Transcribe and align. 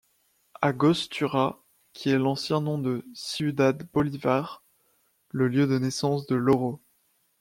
Angostura, 0.63 1.61
qui 1.93 2.09
est 2.09 2.17
l'ancien 2.17 2.59
nom 2.59 2.79
de 2.79 3.05
Ciudad 3.13 3.87
Bolívar, 3.93 4.63
le 5.29 5.47
lieu 5.47 5.67
de 5.67 5.77
naissance 5.77 6.25
de 6.25 6.33
Lauro. 6.33 6.81